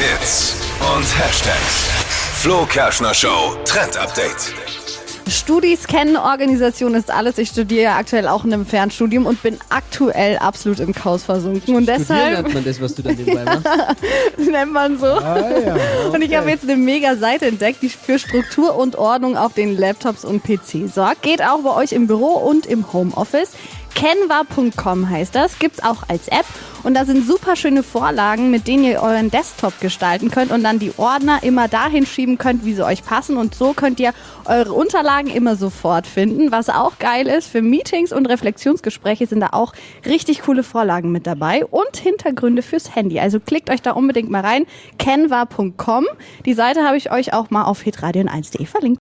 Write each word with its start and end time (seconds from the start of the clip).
Hits 0.00 0.56
und 0.96 1.04
Hashtags. 1.18 1.90
Flo 2.40 2.64
Kerschner 2.64 3.12
Show 3.12 3.54
Trend 3.66 3.98
Update. 3.98 4.54
Studis 5.28 5.86
kennen, 5.86 6.16
Organisation 6.16 6.94
ist 6.94 7.10
alles. 7.10 7.36
Ich 7.36 7.50
studiere 7.50 7.92
aktuell 7.92 8.26
auch 8.26 8.44
in 8.46 8.52
einem 8.54 8.64
Fernstudium 8.64 9.26
und 9.26 9.42
bin 9.42 9.58
aktuell 9.68 10.38
absolut 10.38 10.80
im 10.80 10.94
Chaos 10.94 11.24
versunken. 11.24 11.76
Und 11.76 11.84
Studieren 11.84 12.08
deshalb 12.08 12.42
nennt 12.44 12.54
man 12.54 12.64
das, 12.64 12.80
was 12.80 12.94
du 12.94 13.02
dann 13.02 13.14
nebenbei 13.14 13.44
machst. 13.44 13.66
nennt 14.50 14.72
man 14.72 14.98
so. 14.98 15.20
Und 16.12 16.22
ich 16.22 16.34
habe 16.34 16.48
jetzt 16.48 16.64
eine 16.64 16.76
mega 16.76 17.16
Seite 17.16 17.46
entdeckt, 17.46 17.82
die 17.82 17.90
für 17.90 18.18
Struktur 18.18 18.76
und 18.76 18.96
Ordnung 18.96 19.36
auf 19.36 19.52
den 19.52 19.76
Laptops 19.76 20.24
und 20.24 20.42
PC 20.42 20.90
sorgt. 20.92 21.20
Geht 21.20 21.42
auch 21.42 21.58
bei 21.58 21.74
euch 21.74 21.92
im 21.92 22.06
Büro 22.06 22.38
und 22.38 22.64
im 22.64 22.90
Homeoffice. 22.90 23.50
Canva.com 24.00 25.10
heißt 25.10 25.34
das, 25.34 25.58
gibt's 25.58 25.82
auch 25.82 26.08
als 26.08 26.28
App 26.28 26.46
und 26.84 26.94
da 26.94 27.04
sind 27.04 27.26
super 27.26 27.54
schöne 27.54 27.82
Vorlagen, 27.82 28.50
mit 28.50 28.66
denen 28.66 28.84
ihr 28.84 29.02
euren 29.02 29.30
Desktop 29.30 29.78
gestalten 29.78 30.30
könnt 30.30 30.52
und 30.52 30.64
dann 30.64 30.78
die 30.78 30.94
Ordner 30.96 31.42
immer 31.42 31.68
dahin 31.68 32.06
schieben 32.06 32.38
könnt, 32.38 32.64
wie 32.64 32.72
sie 32.72 32.82
euch 32.82 33.04
passen 33.04 33.36
und 33.36 33.54
so 33.54 33.74
könnt 33.74 34.00
ihr 34.00 34.14
eure 34.46 34.72
Unterlagen 34.72 35.28
immer 35.28 35.54
sofort 35.54 36.06
finden. 36.06 36.50
Was 36.50 36.70
auch 36.70 36.98
geil 36.98 37.26
ist, 37.26 37.48
für 37.48 37.60
Meetings 37.60 38.10
und 38.10 38.24
Reflexionsgespräche 38.24 39.26
sind 39.26 39.40
da 39.40 39.48
auch 39.52 39.74
richtig 40.06 40.40
coole 40.40 40.62
Vorlagen 40.62 41.12
mit 41.12 41.26
dabei 41.26 41.66
und 41.66 41.94
Hintergründe 41.98 42.62
fürs 42.62 42.96
Handy. 42.96 43.20
Also 43.20 43.38
klickt 43.38 43.68
euch 43.68 43.82
da 43.82 43.90
unbedingt 43.90 44.30
mal 44.30 44.40
rein, 44.40 44.64
canva.com. 44.98 46.06
Die 46.46 46.54
Seite 46.54 46.86
habe 46.86 46.96
ich 46.96 47.12
euch 47.12 47.34
auch 47.34 47.50
mal 47.50 47.64
auf 47.64 47.82
hitradion1.de 47.82 48.64
verlinkt. 48.64 48.98